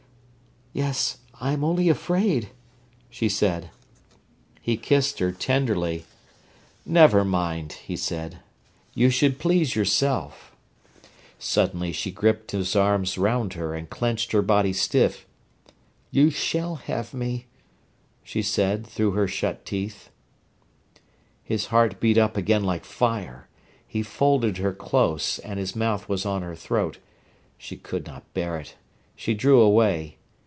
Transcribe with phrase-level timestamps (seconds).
[0.73, 2.51] "Yes, I am only afraid,"
[3.09, 3.71] she said.
[4.61, 6.05] He kissed her tenderly.
[6.85, 8.37] "Never mind," he said.
[8.93, 10.55] "You should please yourself."
[11.37, 15.25] Suddenly she gripped his arms round her, and clenched her body stiff.
[16.09, 17.47] "You shall have me,"
[18.23, 20.09] she said, through her shut teeth.
[21.43, 23.49] His heart beat up again like fire.
[23.85, 26.97] He folded her close, and his mouth was on her throat.
[27.57, 28.75] She could not bear it.
[29.17, 30.15] She drew away.